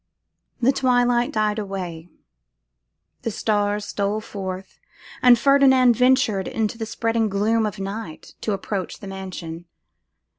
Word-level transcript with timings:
The 0.59 0.71
twilight 0.71 1.31
died 1.31 1.59
away, 1.59 2.09
the 3.21 3.29
stars 3.29 3.85
stole 3.85 4.19
forth, 4.19 4.79
and 5.21 5.37
Ferdinand 5.37 5.95
ventured 5.95 6.47
in 6.47 6.65
the 6.65 6.87
spreading 6.87 7.29
gloom 7.29 7.67
of 7.67 7.77
night 7.77 8.33
to 8.41 8.53
approach 8.53 8.97
the 8.97 9.05
mansion. 9.05 9.65